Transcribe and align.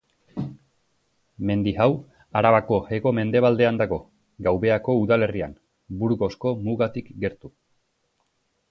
Mendi 1.49 1.73
hau 1.83 1.87
Arabako 2.41 2.79
hego-mendebaldean 2.97 3.77
dago, 3.83 4.01
Gaubeako 4.49 4.97
udalerrian, 5.05 5.55
Burgosko 6.03 6.57
mugatik 6.67 7.15
gertu. 7.27 7.59